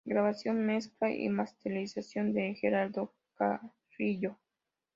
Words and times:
Grabación, 0.03 0.65
mezcla 0.65 1.11
y 1.13 1.29
masterización 1.29 2.33
de 2.33 2.55
Gerardo 2.55 3.13
Carrillo. 3.35 4.39